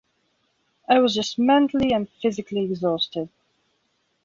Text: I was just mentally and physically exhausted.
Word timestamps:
I 0.89 0.97
was 0.97 1.13
just 1.13 1.37
mentally 1.37 1.93
and 1.93 2.09
physically 2.23 2.63
exhausted. 2.63 3.29